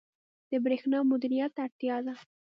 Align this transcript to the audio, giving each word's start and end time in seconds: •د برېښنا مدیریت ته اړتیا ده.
•د 0.49 0.51
برېښنا 0.65 0.99
مدیریت 1.11 1.51
ته 1.55 1.61
اړتیا 1.65 1.97
ده. 2.05 2.13